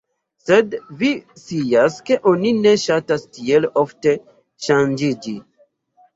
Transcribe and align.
Sed 0.43 0.71
vi 1.01 1.11
scias 1.41 1.97
ke 2.07 2.17
oni 2.31 2.55
ne 2.63 2.73
ŝatas 2.85 3.27
tiel 3.39 3.69
ofte 3.83 4.17
ŝanĝiĝi." 4.71 5.37